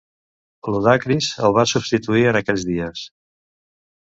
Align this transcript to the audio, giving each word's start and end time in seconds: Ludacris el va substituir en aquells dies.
Ludacris 0.75 1.27
el 1.49 1.53
va 1.59 1.67
substituir 1.73 2.25
en 2.31 2.41
aquells 2.41 2.67
dies. 2.71 3.05